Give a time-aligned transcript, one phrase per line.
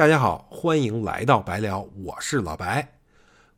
[0.00, 2.94] 大家好，欢迎来到白聊，我是老白。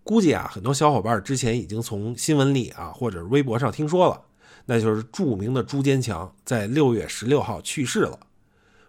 [0.02, 4.20] 估计啊，很多小伙伴之前已经从新闻里啊，或者微博上听说了，
[4.66, 8.18] 那就是著名的朱坚强在六月十六号去世了。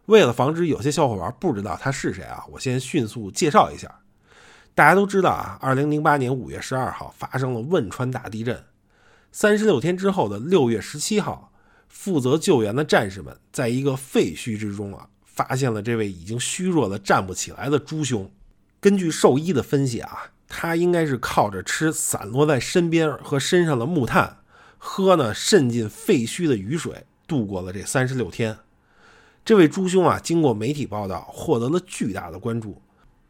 [0.08, 4.00] 为了防止有些小伙伴不知道他是谁啊，我先迅速介绍一下。
[4.74, 8.64] 大家都知道啊，二零零八年五月十二号发生了汶川大地震，
[9.32, 11.54] 三十六天之后的六月十七号，
[11.88, 15.08] 负责救援的战士们在一个废墟之中啊。
[15.34, 18.30] 发现了这位已经虚弱的站不起来的朱兄。
[18.80, 24.38] 根据兽医的分析啊，他应该是靠着吃散落在身边和身上的木炭，
[24.78, 28.58] 喝呢渗进废墟的雨水，度过了这三十六天。
[29.46, 32.82] 这位朱兄啊，经过媒体报道，获得了巨大的关注，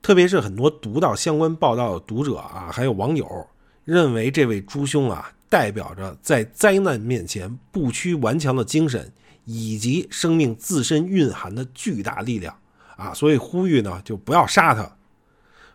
[0.02, 3.48] 特别是很多读到相关报道的读者啊，还有网友
[3.86, 9.12] 认为这位朱兄啊，代表着在灾难面前不屈顽强的精神。
[9.46, 12.58] 以及生命自身蕴含的巨大力量
[12.96, 14.96] 啊，所以呼吁呢，就不要杀他。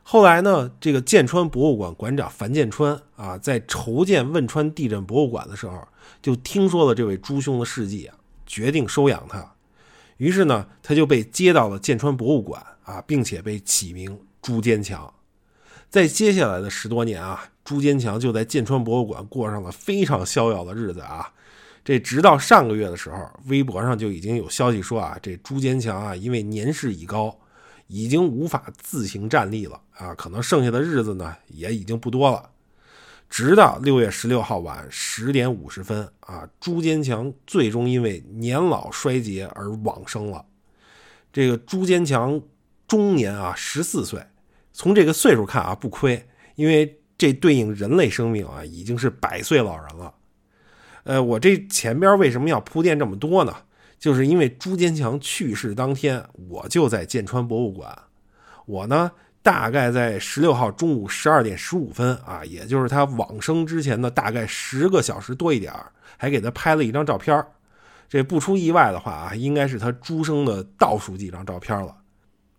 [0.02, 5.86] 后来呢，这个建川博物馆馆长樊建川啊，在筹建汶川地震博物馆的时候，
[6.22, 9.52] 就听说了这位朱兄的事迹啊，决定收养他。
[10.16, 15.12] 于是呢，他就被接到了建川博物馆啊，并且被起名朱坚强。
[15.90, 21.30] 在接下来的十多年啊，朱坚强就在建川博物馆过上了非常逍遥的日子啊。
[21.84, 27.34] 这直到上个月的时候，微博上就已经有消息说啊，这朱坚强啊，因为年事已高，
[27.86, 32.50] 已经无法自行站立了啊，可能剩下的日子呢也已经不多了。
[33.30, 40.44] 直到六月十六号晚十点五十分啊，朱坚强最终因为年老衰竭而往生了。
[41.32, 42.40] 这个朱坚强
[42.86, 44.22] 终年啊十四岁，
[44.72, 50.14] 从这个岁数看啊不亏，因为这对应人类生命啊已经是百岁老人了。
[51.08, 53.56] 呃，我这前边为什么要铺垫这么多呢？
[53.98, 57.98] 就是因为朱坚强去世当天，我就在建川博物馆。
[58.66, 59.10] 我呢，
[59.42, 65.72] 大概在十六号中午十二点十五分啊，也就是他往生之前的大概十个小时多一点
[66.18, 67.42] 还给他拍了一张照片
[68.06, 71.96] 这不出意外的话啊，应该是他朱生的倒数几张照片了。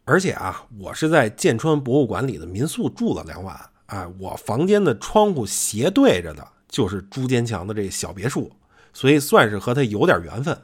[0.06, 3.56] 而且啊，我是在建川博物馆里的民宿住了两晚
[3.86, 6.48] 啊，我房间的窗户斜对着的。
[6.69, 8.50] 就是朱坚强的这小别墅，
[8.94, 10.57] 所以算是和他有点缘分。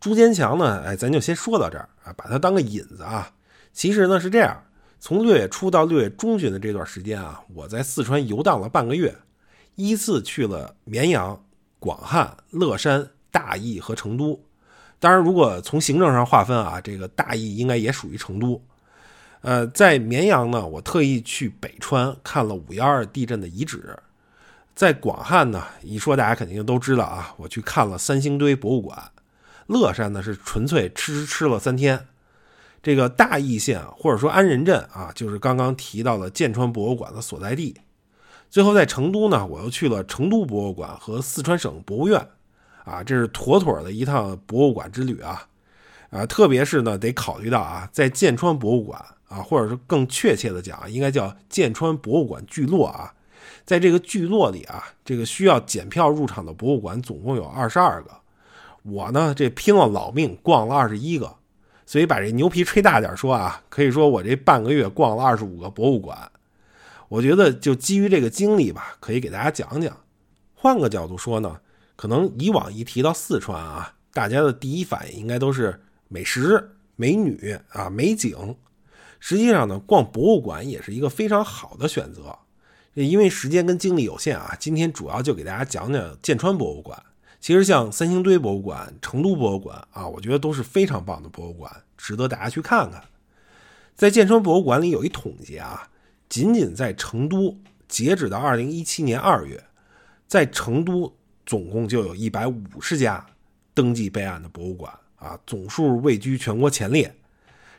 [0.00, 3.30] 朱坚强呢，哎，咱就先说到这儿啊，把他当个引子啊。
[3.72, 4.64] 其实呢是这样，
[5.00, 9.14] 从六月初到六月中旬的这段时间啊，我在四川游荡了半个月，
[9.74, 11.44] 依次去了绵阳、
[11.80, 14.40] 广汉、乐山、大邑和成都。
[15.00, 18.60] 当然，如果从行政上划分啊，这个大邑应该也属于成都。
[19.40, 23.96] 呃，在绵阳呢，我特意去北川看了五幺二地震的遗址。
[24.78, 27.34] 在广汉呢，一说大家肯定都知道啊。
[27.38, 29.10] 我去看了三星堆博物馆，
[29.66, 32.06] 乐山呢是纯粹吃吃了三天。
[32.80, 37.74] 这个大邑县或者说安仁镇啊，就是刚刚提到的建川博物馆的所在地。
[38.48, 42.28] 最后在成都呢，我又去了成都博物馆和四川省博物院，
[42.84, 45.48] 啊，这是妥妥的一趟博物馆之旅啊。
[46.10, 53.14] 啊，特别是呢，得考虑到啊，在建川博物馆啊，或者是更确切的讲，应该叫建川博物馆聚落啊。
[53.64, 58.10] 在这个聚落里啊，这个需要检票入场的博物馆总共有二十二个，
[58.82, 61.36] 我呢这拼了老命逛了二十一个，
[61.84, 66.30] 所以把这牛皮吹大点说啊，可以说我这半个月逛了二十五个博物馆。
[67.08, 69.96] 我觉得就基于这个经历吧，可以给大家讲讲。
[70.54, 71.58] 换个角度说呢，
[71.96, 78.56] 可能以往一提到四川啊，大家的第一反应应该都是美食、美女啊、美景。
[79.20, 82.38] 实际上呢，逛博物馆也是一个非常好的选择。
[83.04, 87.00] 因为时间跟精力有限啊，今天主要就给大家讲讲建川博物馆。
[87.40, 93.04] 其实像三星堆博物馆、成都博物馆啊，我觉得都是非常棒的博物馆，值得大家去看看。
[93.94, 95.88] 在建川博物馆里有一统计啊，
[96.28, 99.62] 仅仅在成都，截止到二零一七年二月，
[100.26, 101.14] 在成都
[101.46, 103.24] 总共就有一百五十家
[103.72, 107.14] 登记备案的博物馆啊，总数位居全国前列。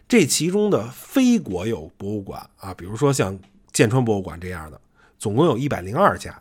[0.07, 3.37] 这其中的非国有博物馆啊，比如说像
[3.73, 4.79] 建川博物馆这样的。
[5.19, 6.33] 总共有一百零二家，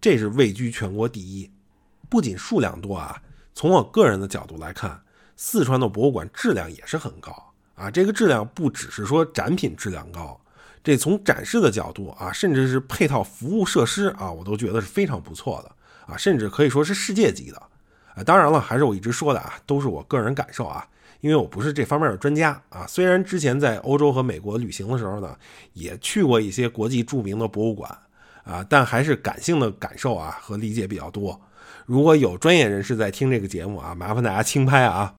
[0.00, 1.50] 这是位居全国第一。
[2.08, 3.20] 不仅数量多啊，
[3.54, 4.98] 从我个人的角度来看，
[5.36, 7.90] 四川的博物馆质量也是很高啊。
[7.90, 10.40] 这个质量不只是说展品质量高，
[10.82, 15.70] 这从展示的角度啊，甚至是配套服务设施啊，我都觉得是非常不错的
[16.10, 17.58] 啊，甚至可以说是世界级的
[18.14, 18.24] 啊。
[18.24, 20.88] 当然了，还是我一直说的啊，都是我个人感受啊。
[21.20, 25.36] 因为我不是这方面的专家啊，虽然之前在欧洲和美国旅行的时候呢，
[25.74, 27.94] 也去过一些国际著名的博物馆。
[28.44, 31.40] 啊，但还是感性的感受啊和理解比较多。
[31.86, 35.14] 如果有专业人士在听这个节目啊，麻烦大家轻拍啊。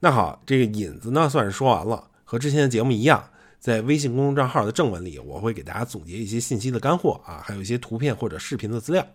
[0.00, 9.06] 那好，这个引子呢算是说完了，和之前的节目一样，在微信公众账号的正文里，我会给大家总结一些信息的干货啊，还有一些图片或者视频的资料。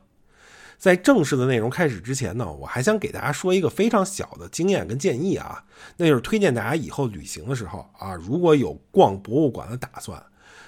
[0.77, 5.63] 在正式的内容开始之前呢，我还想给大家说一个非常小的经验跟建议啊，
[5.95, 10.21] 那就是推荐大家以后旅行的时候啊，如果有逛博物馆的打算，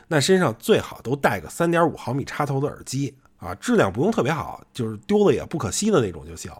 [0.07, 6.52] 那身上最好都带个三点五毫米插头的耳机啊，质量不用特别好，就是丢了也不可惜的那种就行。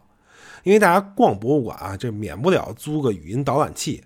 [0.64, 4.04] 因为大家逛博物馆啊，这免不了租个语音导览器。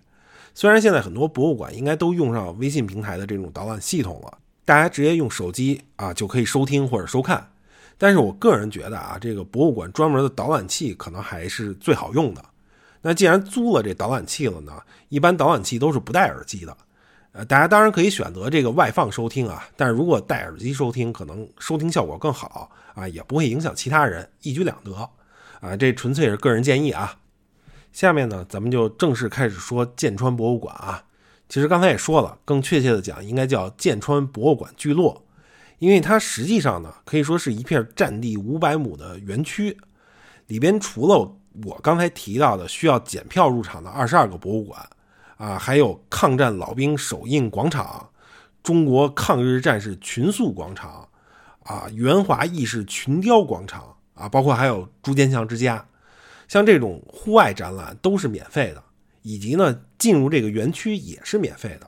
[0.53, 7.49] 虽然现在很多博物馆应该都用上微信平台的这种导览系统了，大家直接用手机啊就可以收听或者收看。
[7.97, 12.43] 但是我个人觉得啊，这个博物馆专门的导览器可能还是最好用的。
[13.01, 14.73] 那既然租了这导览器了呢，
[15.07, 16.75] 一般导览器都是不带耳机的。
[17.31, 24.93] 呃，大家当然可以选择这个外放收听啊，但是如果戴耳机收听，可能收听效果更好啊，也不会影响其他人，一举两得
[25.61, 25.75] 啊。
[25.77, 27.19] 这纯粹是个人建议啊。
[27.93, 31.03] 下面呢，咱们就正式开始说剑川博物馆啊。
[31.47, 35.25] 其实刚才也说了，更确切的讲，应该叫剑川博物馆聚落。
[35.77, 39.77] 因为它实际上呢，可以说是一片占地五百亩的园区，
[40.47, 44.87] 里边除了我刚才提到的需要检票入场的二十二个博物馆，
[45.39, 48.09] 啊，还有抗战老兵手印广场、
[48.61, 51.07] 中国抗日战士群塑广场，
[51.63, 55.87] 啊，援华义士群雕广场，啊，包括还有朱坚强之家，
[56.49, 58.83] 像这种户外展览都是免费的，
[59.21, 61.87] 以及呢，进入这个园区也是免费的，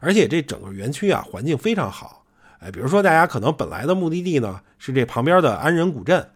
[0.00, 2.26] 而且这整个园区啊，环境非常好。
[2.58, 6.28] 哎，比如说大家可能本来的目的地呢是这旁边的安仁古镇，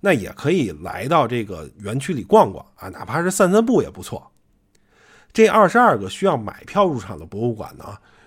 [0.00, 4.32] 那也可以来到这个园区里逛逛啊，哪怕是散散步也不错。
[5.36, 7.84] 这二十二个需要买票入场的博物馆呢，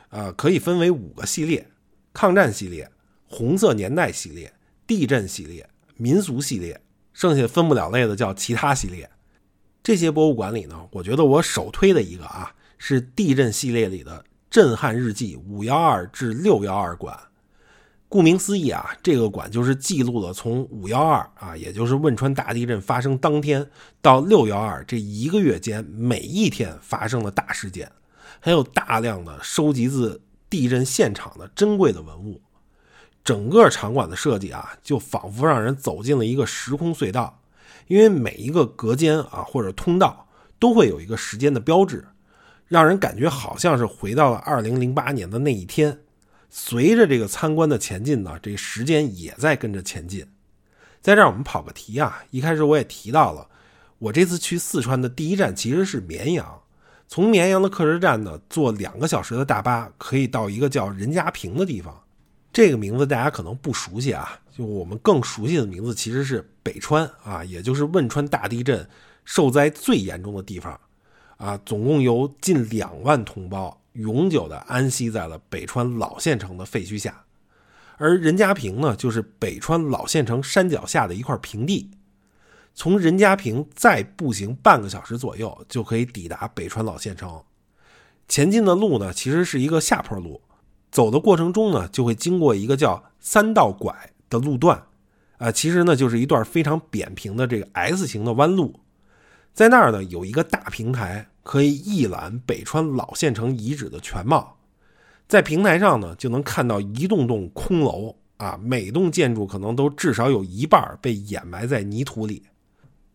[0.09, 1.67] 呃，可以分为五个系列：
[2.13, 2.87] 抗战系列、
[3.25, 4.53] 红色年代系列、
[4.85, 5.67] 地震系列、
[5.97, 6.79] 民俗系列，
[7.11, 9.09] 剩下分不了类的叫其他系列。
[9.81, 17.19] 这些博物馆里呢，我觉得我首推的一个啊，是地震系列里的震撼日记五幺二至六幺二馆。
[18.09, 23.69] 顾名思义啊，这个馆就是记录了从五幺二啊，也就是汶川大地震发生当天
[24.01, 27.91] 到六幺二这一个月间每一天发生的大事件，
[28.39, 30.19] 还有大量的收集自
[30.49, 32.41] 地震现场的珍贵的文物。
[33.23, 37.39] 整个场馆的设计啊，就仿佛让人走进了一个时空隧道，
[37.85, 40.27] 因为每一个隔间啊或者通道
[40.57, 42.03] 都会有一个时间的标志，
[42.65, 45.99] 让人感觉好像是回到了二零零八年的那一天。
[46.49, 50.25] 随着这个参观的前进呢，这时间也在跟着前进。
[50.99, 53.47] 在这儿我们跑个题啊，一开始我也提到了，
[53.99, 56.61] 我这次去四川的第一站其实是绵阳。
[57.07, 62.03] 从绵阳的客车站呢，坐两个小时的大巴可以到一个叫任家坪的地方。
[62.51, 68.87] 这个名字大家可能不熟悉啊，就我们更熟悉的名字其实是北川啊，也就是汶川大地震
[69.23, 70.79] 受灾最严重的地方
[71.39, 73.75] 啊，总共有近两万同胞。
[73.93, 77.25] 永久的安息在了北川老县城的废墟下，
[77.97, 81.89] 而任家坪呢，就是北川老县城山脚下的一块平地。
[82.75, 87.41] 从任家坪再步行半个小时左右，就可以抵达北川老县城。
[88.27, 90.39] 前进的路呢，其实是一个下坡路，
[90.91, 94.81] 走的过程中呢，就会经过一个叫三道拐的路段，
[95.39, 98.79] 啊，其实呢，就是一段非常扁平的这个 S 型的弯路。
[99.51, 101.28] 在那儿呢，有一个大平台。
[101.49, 104.55] 可以一览北川老县城遗址的全貌，
[105.27, 112.43] 在平台上呢，就能看到一栋栋空楼啊，每栋建筑可能都至少有一半被掩埋在泥土里。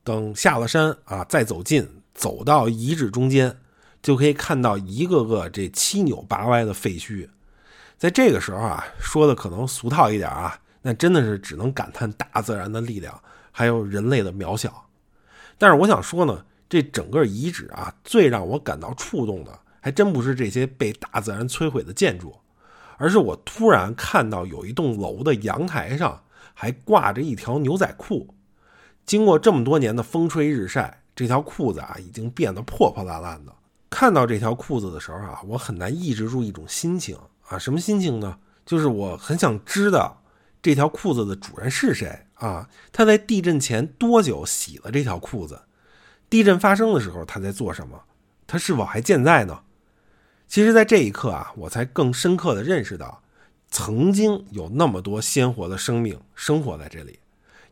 [0.02, 3.56] 等下了山啊，再走近，走到遗址中间，
[4.02, 7.28] 就可以看到一个个这七扭八歪的废墟。
[7.96, 13.16] 在这个时候啊，说的可能俗套一点啊，那真的是只能感叹大自然的力量，
[13.52, 14.86] 还有人类的渺小。
[15.56, 16.44] 但是我想说呢。
[16.74, 22.34] 这整个遗址啊，最让我感到触动的，还真不是这些被大自然摧毁的建筑，
[22.96, 26.20] 而是我突然看到有一栋楼的阳台上
[26.52, 28.34] 还挂着一条牛仔裤。
[29.06, 33.52] 经过这么多年的风吹日晒，这条裤子啊已经变得破破烂烂的。
[33.88, 37.16] 看到这条裤子的时候啊，我很难抑制住一种心情
[37.46, 38.36] 啊，什么心情呢？
[38.66, 40.20] 就是我很想知道
[40.60, 42.68] 这条裤子的主人是谁啊？
[42.90, 45.62] 他在地震前多久洗了这条裤子？
[46.34, 48.02] 地震发生的时候，他在做什么？
[48.44, 49.60] 他是否还健在呢？
[50.48, 53.22] 其实，在这一刻啊，我才更深刻的认识到，
[53.70, 57.20] 曾经有那么多鲜活的生命生活在这里，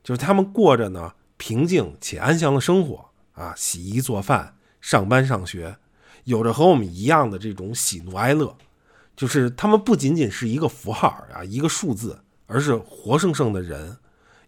[0.05, 5.77] 就是他们过着呢平静且安详的生活啊，洗衣做饭、上班上学，
[6.23, 8.57] 有着和我们一样的这种喜怒哀乐。
[9.17, 12.17] 就是他们不仅仅是一个符号啊，一个数字，
[12.47, 13.97] 而是活生生的人，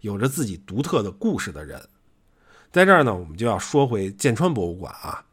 [0.02, 1.82] 有着自己独特的故事的人。
[2.74, 5.24] 在这儿呢，我们就要说回剑川博物馆啊，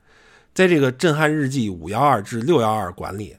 [0.53, 3.35] 在这个震撼日记五幺二至六幺二馆里，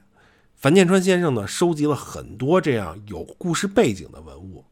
[0.57, 4.65] 樊建川先生呢，收集了很多这样有故事背景的文物，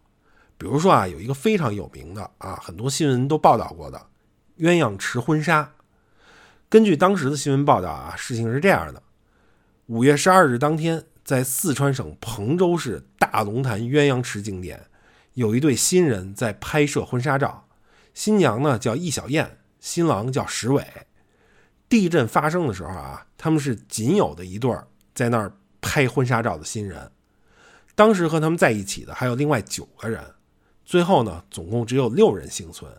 [0.58, 4.06] 比如说啊，有一个非常有名的啊，很多新闻都报道过的
[4.60, 5.72] 鸳鸯池婚纱。
[6.68, 9.02] 根据当时的新闻报道啊，事情是这样的：
[9.86, 14.88] 五月十二日当天，在四川省彭州市大龙潭鸳鸯池景点，
[15.36, 17.66] 有一对新人在拍摄婚纱照。
[18.13, 20.86] 新娘呢叫易小燕，新郎叫石伟。
[21.88, 24.74] 地震发生的时候啊，他们是仅有的一对
[25.13, 25.51] 在那儿
[25.82, 27.12] 拍婚纱照的新人。
[27.96, 30.24] 当时和他们在一起的还有另外九个人，
[30.86, 32.89] 最后呢，总共只有六人幸存。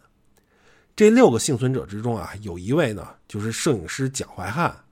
[0.94, 4.84] 这六个幸存者之中啊，有一位呢就是摄影师蒋怀汉。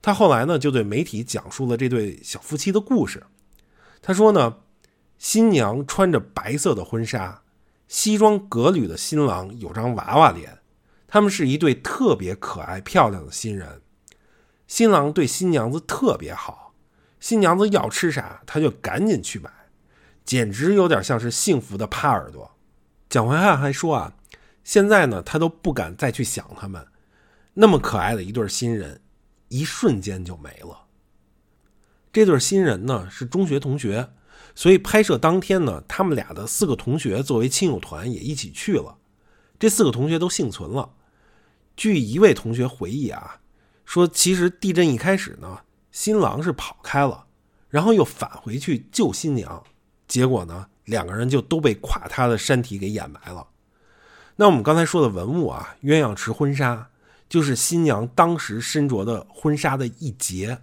[0.00, 3.20] 他后来呢就对媒体讲述了这对小夫妻的故事。
[4.00, 4.58] 他说呢，
[5.18, 7.42] 新娘穿着白色的婚纱，
[7.94, 10.58] 西装革履的新郎有张娃娃脸。
[11.06, 13.82] 他们是一对特别可爱漂亮的新人，
[14.66, 16.74] 新郎对新娘子特别好，
[17.20, 19.48] 新娘子要吃啥他就赶紧去买，
[20.24, 22.56] 简直有点像是幸福的趴耳朵。
[23.08, 24.12] 蒋怀汉还说啊，
[24.64, 26.84] 现在呢他都不敢再去想他们，
[27.52, 29.00] 那么可爱的一对新人，
[29.46, 30.86] 一瞬间就没了。
[32.12, 34.10] 这对新人呢是中学同学，
[34.54, 38.96] 所以拍摄当天呢，他们俩的四个同学作为亲友团也一起去了，
[39.58, 40.90] 这四个同学都幸存了。
[41.76, 43.40] 据一位同学回忆啊，
[43.84, 47.26] 说其实地震一开始呢，新郎是跑开了，
[47.68, 49.64] 然后又返回去救新娘，
[50.06, 53.48] 结果呢，两个人就都被垮塌的山体给掩埋了。
[54.36, 56.90] 那我们刚才说的文物啊，鸳鸯池婚纱，
[57.28, 60.60] 就是新娘当时身着的婚纱的一截。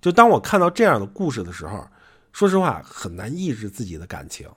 [0.00, 1.88] 就当我看到这样的故事的时候，
[2.34, 4.50] 说实话很难抑制自己的感情。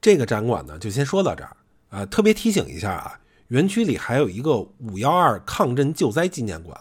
[0.00, 1.54] 这个展馆呢，就先说到这儿
[1.90, 3.20] 啊，特别提醒一下啊。
[3.48, 6.74] 园区里还有一个五幺二抗震救灾纪念馆，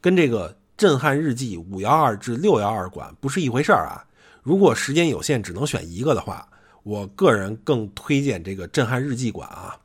[0.00, 4.06] 跟这个震撼日记五幺二至六幺二馆不是一回事儿啊。
[4.42, 6.48] 如果时间有限，只能选一个的话，
[6.82, 9.78] 我个人更推荐这个震撼日记馆啊。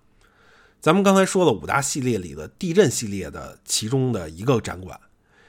[0.80, 4.98] 咱们刚才说了五大系列里的地震系列的其中的一个展馆，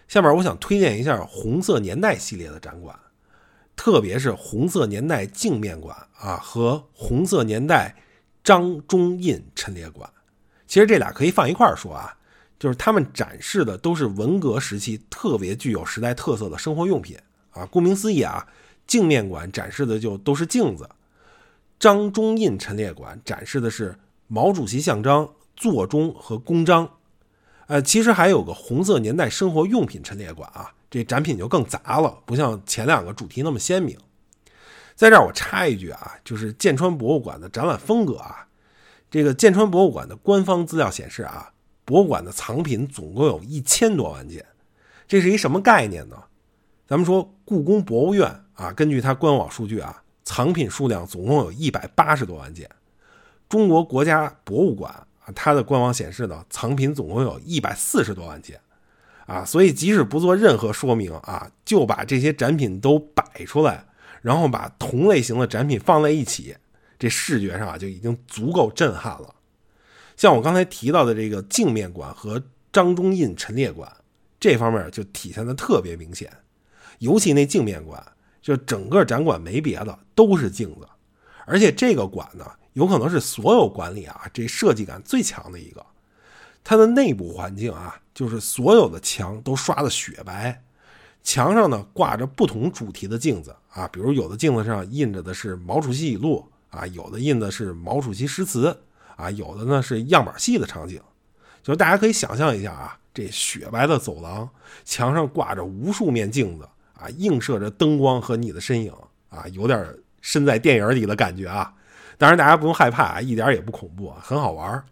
[0.09, 2.99] 下面我想推荐一下红色年代系列的展馆，
[3.77, 7.97] 特别是红色年代镜面馆啊和红色年代
[8.45, 10.09] 张中印陈列馆。
[10.67, 12.17] 其实这俩可以放一块儿说啊，
[12.59, 17.17] 就是他们展示的都是文革时期特别具有时代特色的生活用品
[17.50, 17.67] 啊。
[17.67, 18.47] 顾名思义啊，
[18.87, 20.89] 镜面馆展示的就都是镜子，
[21.79, 23.99] 张中印陈列馆展示的是
[24.29, 26.89] 毛主席像章、座钟和公章。
[27.67, 33.97] 呃，其实还有个红色年代生活用品陈列馆啊，这展品就更杂了，不像前两个主题那么鲜明。
[34.97, 38.47] 在这儿我插一句啊，就是建川博物馆的展览风格啊。
[39.11, 41.52] 这个建川博物馆的官方资料显示啊，
[41.85, 44.44] 博物馆的藏品总共有一千多万件，
[45.09, 46.16] 这是一什么概念呢？
[46.87, 52.68] 咱们说故宫博物院啊，根据它官网数据啊，藏品数量总共有一百八十多万件。
[53.49, 54.92] 中国国家博物馆
[55.25, 58.61] 啊，它的官网显示呢，藏品总共有一百四十多万件，
[59.31, 63.85] 啊，所以即使不做任何说明啊，就把这些展品都摆出来，
[64.23, 66.57] 然后把同类型的展品放在一起。
[66.99, 69.33] 这视觉上啊就已经足够震撼了，
[70.17, 73.91] 像我刚才提到的这个镜面馆和张中印陈列馆，
[74.41, 76.31] 这方面就体现的特别明显。
[76.99, 78.05] 尤其那镜面馆，
[78.43, 80.89] 就整个展馆没别的，都是镜子，
[81.47, 85.87] 而且这个馆呢，有可能是所有馆里啊这设计感最强的一个。
[86.64, 90.62] 它的内部环境啊，就是所有的墙都刷的雪白，
[91.23, 96.47] 墙上呢挂着不同主题的镜子啊，比如有的镜子上印着的是毛主席语录。
[96.71, 98.79] 啊，有的印的是毛主席诗词，
[99.17, 101.00] 啊，有的呢是样板戏的场景，
[101.64, 104.49] 就是大家可以想象一下啊，这雪白的走廊，
[104.85, 108.95] 墙上挂着无数面镜子，啊，映射着灯光和你的身影，
[109.31, 109.85] 啊，有点
[110.21, 111.75] 身在电影里的感觉啊。
[112.17, 114.85] 当然大家不用害怕啊，一点也不恐怖，很好玩儿。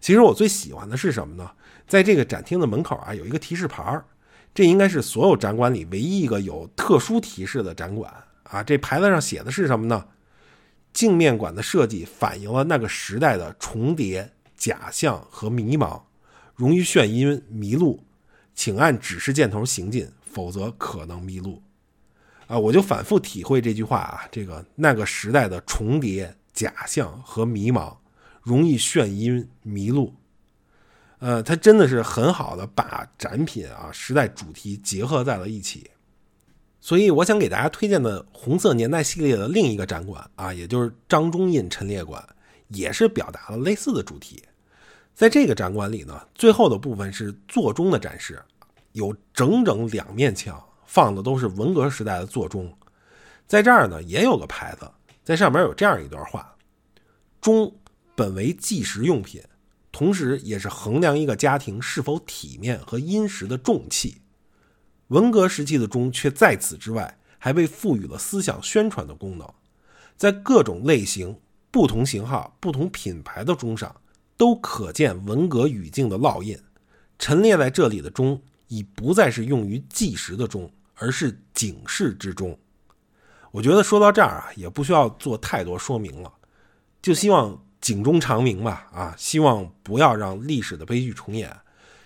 [0.00, 1.50] 其实我最喜欢的是什么呢？
[1.86, 4.04] 在这个展厅的门口啊，有一个提示牌儿
[4.54, 8.12] 这应该是所有展馆里唯一一个有特殊提示的展馆
[8.44, 8.62] 啊。
[8.62, 10.04] 这牌子上写的是什么呢？
[10.92, 16.00] 镜面馆的设计反映了那个时代的重叠、假象和迷茫，
[16.54, 18.02] 容易眩晕迷路，
[18.54, 21.62] 请按指示箭头行进，否则可能迷路。
[22.48, 27.94] 啊，我就反复体会这句话啊，这个那个时代的重叠、假象和迷茫，
[28.48, 30.14] 容易眩晕迷路。
[31.18, 35.90] 呃，它真的是很好的把展品啊、时代主题结合在了一起。
[36.80, 42.26] 所以我想给大家推荐的红色年代系列的另一个展馆啊，也就是张中印陈列馆，
[42.68, 44.42] 也是表达了类似的主题。
[45.12, 48.40] 在这个展馆里呢，最后的部分是座钟的展示，
[48.92, 52.72] 有整整两面墙放的都是文革时代的座钟，
[53.46, 54.88] 在这儿呢也有个牌子，
[55.24, 56.56] 在上面有这样一段话：
[57.40, 57.70] 钟
[58.18, 59.40] 本为计时用品，
[59.92, 64.22] 同时也是衡量一个家庭是否体面和殷实的重器。
[65.06, 69.48] 文革时期的钟却在此之外，还被赋予了思想宣传的功能，
[70.16, 71.38] 在各种类型、
[71.70, 73.94] 不同型号、不同品牌的钟上，
[74.36, 76.58] 都可见文革语境的烙印。
[77.20, 82.58] 陈列在这里的钟，已不再是用于计时的钟，而是警示之钟。
[83.52, 86.32] 我觉得说到这儿啊，也不需要做太多说明了，
[87.00, 88.88] 就希望警钟长鸣吧。
[88.92, 91.54] 啊，希望不要让历史的悲剧重演。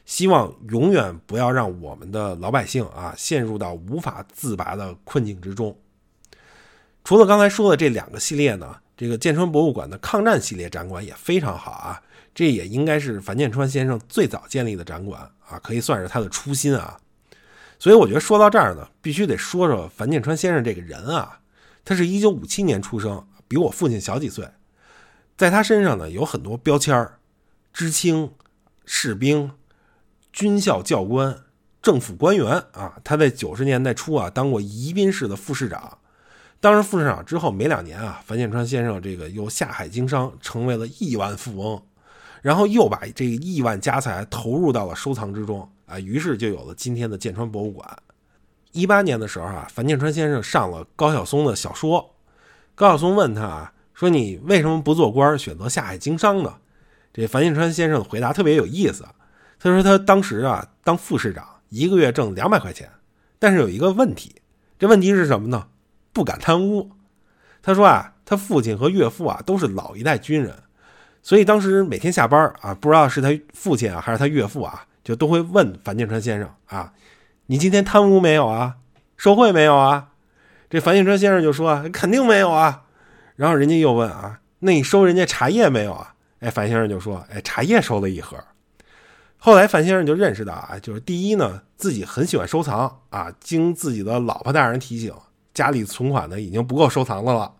[0.04, 5.76] 希望永远不要让我们的老百姓啊陷入到无法自拔的困境之中。
[7.04, 12.02] 除了刚才说的这两个系列呢，这个建川博物馆的抗战系列展馆也非常好啊。
[12.34, 16.98] 这也应该是樊建川先生最早建立的展馆啊，可以算是他的初心啊。
[17.78, 21.38] 所以我觉得说到这儿呢，必须得说说樊建川先生这个人啊。
[21.84, 24.48] 他是一九五七年出生，比我父亲小几岁。
[25.42, 27.18] 在他身上呢，有很多标签儿
[27.72, 28.30] 知青、
[28.84, 29.50] 士兵。
[30.32, 31.36] 军校教官、
[31.82, 35.98] 政府官员啊，他在九十年代初啊当过宜宾市的副市长。
[36.60, 41.82] 当上副市长之后没两年啊，樊建川先生这个又下海经商，成为了亿万富翁，
[42.40, 47.98] 然后又把这个亿万家财投入到了收藏之中啊，于是就有了今天的建川博物馆。
[48.70, 52.14] 一八年的时候啊，樊建川先生上了高晓松的小说，
[52.76, 53.72] 高晓松问他啊
[54.02, 56.54] 说：“你为什么不做官，选择下海经商呢？”
[57.14, 59.06] 这樊建川先生的回答特别有意思。
[59.60, 62.90] 他说他当时啊当副市长，一个月挣两百块钱，
[63.38, 64.34] 但是有一个问题，
[64.76, 65.68] 这问题是什么呢？
[66.12, 66.90] 不敢贪污。
[67.62, 70.52] 他说啊，他父亲和岳父啊都是老一代军人，
[71.22, 76.92] 所以当时每天下班啊，不知道是他父亲啊还是他岳父啊，就都会问樊建川先生啊，
[77.46, 78.78] 你今天贪污没有啊？
[79.16, 80.08] 受贿没有啊？
[80.68, 82.82] 这樊建川先生就说肯定没有啊。
[83.36, 86.14] 然后人家又问啊，那你收人家茶叶没有啊？
[86.40, 88.36] 哎，樊先生就说，哎，茶叶收了一盒。
[89.38, 93.32] 后来范先生就认识到啊，就是第一呢，自己很喜欢收藏啊。
[93.40, 95.12] 经自己的老婆大人提醒，
[95.52, 97.52] 家里存款呢已经不够收藏的了。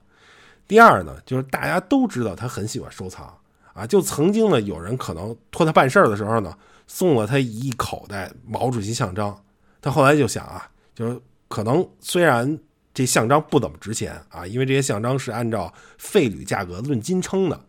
[0.69, 3.37] 第二呢，就是大家都知道他很喜欢收藏
[3.73, 9.37] 啊，就曾经呢有人可能托他办事儿的时候呢，送了他一口袋毛主席象章。
[9.81, 12.59] 他后来就想啊，就是可能虽然
[12.95, 17.61] 这项章不怎么值钱啊，因为这些项章是按照废铝价格论斤称的，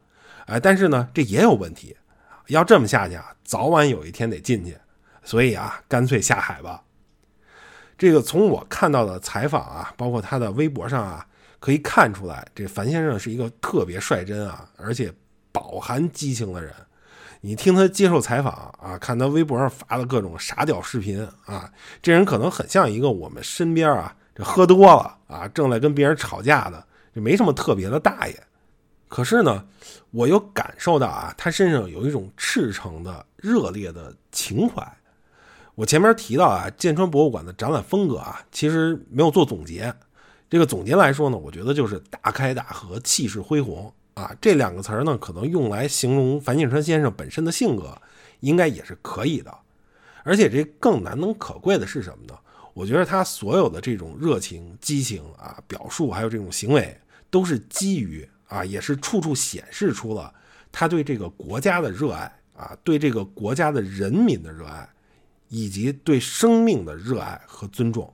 [0.45, 1.95] 哎，但是呢这也有问题。
[2.47, 4.77] 要这么下去啊，早晚有一天得进去，
[5.23, 6.83] 所以啊，干脆下海吧。
[7.97, 11.25] 这个从我看到的采访啊，包括他的微博上啊，
[11.61, 15.13] 可以看出来，这樊先生是一个特别率真啊，而且
[15.53, 16.73] 饱含激情的人。
[17.39, 28.43] 你听他接受采访啊，看他微博上发的各种傻屌视频啊，这人可能很像一个我们身边啊，这喝多了啊，正在跟别人吵架的，这没什么特别的大爷。
[29.07, 29.63] 可是呢，
[30.09, 34.83] 我又感受到啊，他身上有一种赤诚的、热烈的情怀。
[35.75, 39.93] 我前面提到啊，建川博物馆的展览风格啊，其实没有做总结。
[40.49, 47.95] 这个总结来说呢，我觉得就是大开大合、气势恢宏啊，这两个词呢，可能用来形容樊建川先生本身的性格，
[48.39, 49.55] 应该也是可以的。
[50.23, 52.33] 而且这更难能可贵的是什么呢？
[52.73, 56.95] 我觉得他所有的这种热情、激情啊，表述还有这种行为，
[57.29, 58.27] 都是基于。
[58.49, 60.31] 啊，也是处处显示出了
[60.71, 64.87] 他对这个国家的热爱啊，对这个国家的人民的热爱，
[65.47, 68.13] 以及对生命的热爱和尊重。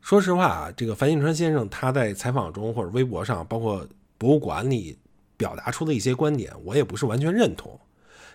[0.00, 4.98] 说实话啊，这个樊锦川先生他在采访中或者微博上，包括博物馆里
[5.36, 7.78] 表达出的一些观点，我也不是完全认同。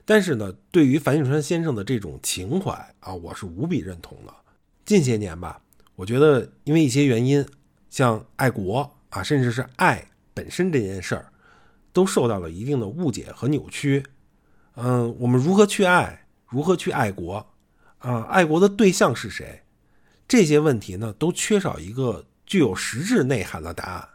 [0.05, 4.33] 但是呢，对于樊锦川先生的这种情怀啊，我是无比认同的。
[4.85, 5.61] 近些年吧，
[5.95, 7.45] 我觉得因为一些原因，
[7.89, 10.11] 像爱国啊，甚至是爱。
[10.33, 11.31] 本身这件事儿，
[11.93, 14.03] 都受到了一定的误解和扭曲。
[14.75, 16.27] 嗯，我们如何去爱？
[16.47, 17.53] 如何去爱国？
[17.99, 19.63] 啊，爱国的对象是谁？
[20.27, 24.09] 这些问题呢，都缺少一个具有实质内涵的答案。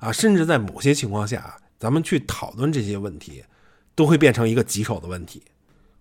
[0.00, 3.44] 啊，甚至在某些情况下，咱们去讨论这些问题，
[3.94, 5.42] 都会变成一个棘手的问题。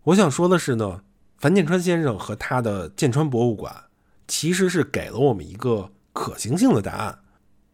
[0.03, 1.01] 我想说的是呢，
[1.39, 3.83] 樊建川先生和他的建川博物馆，
[4.27, 7.19] 其实是给了我们一个可行性的答案。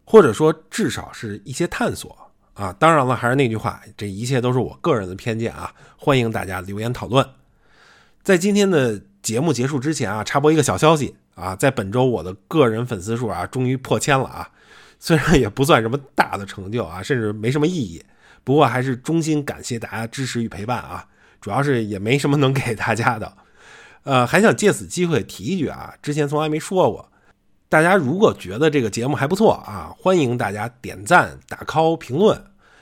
[0.06, 2.14] 或者说，至少是一些探索
[2.52, 2.70] 啊！
[2.74, 5.72] 当然了，还是那句话，这一切都是我个人的偏见啊！
[5.96, 7.26] 欢迎大家留言讨论。
[8.22, 14.50] 在今天的节目结束之前啊，插播一个小消息啊，在本周我的个人粉丝数啊，终于破千了啊！
[14.98, 18.04] 虽然也不算什么大的成就啊，甚至没什么意义，
[18.44, 21.08] 不过还是衷心感谢大家支持与陪伴啊！
[21.40, 23.34] 主要是也没什么能给大家的，
[24.04, 27.10] 呃，还想借此机会提一句啊，之前从来没说过。
[27.68, 32.40] 大家如果觉得这个节目还不错啊，欢迎大家点赞、打 call、评论。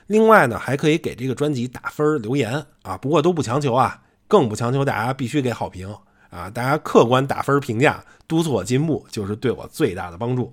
[0.08, 5.96] 另外呢，还可以给这个专辑打分留言啊，不过都不强求啊，更不强求大家必须给好评
[6.28, 6.50] 啊。
[6.50, 10.52] 大家客观打分评价，督促我进步，就是对我最大的帮助。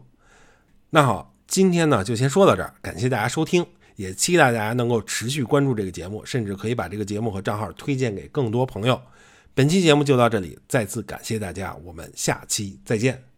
[0.92, 9.02] 那好，今天呢就先说到这儿，感谢大家收听，也期待大家能够持续关注这个节目，甚至可以把这个节目和账号推荐给更多朋友。
[9.60, 13.29] 本期节目就到这里，再次感谢大家，我们下期再见。